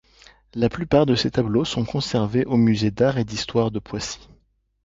La 0.55 0.67
plupart 0.67 1.05
de 1.05 1.13
ses 1.13 1.29
tableaux 1.29 1.63
sont 1.63 1.85
conservés 1.85 2.43
au 2.45 2.57
Musée 2.57 2.89
d'Art 2.89 3.19
et 3.19 3.23
d'Histoire 3.23 3.69
de 3.69 3.77
Poissy. 3.77 4.29